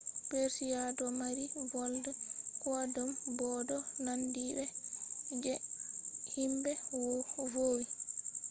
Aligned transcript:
persia 0.29 0.81
do 0.97 1.05
mari 1.19 1.45
volde 1.73 2.11
koidum 2.61 3.09
bo 3.37 3.49
do 3.69 3.77
nandi 4.05 4.45
be 4.55 4.65
je 5.43 5.53
himbe 6.33 6.71
vowi 7.53 7.85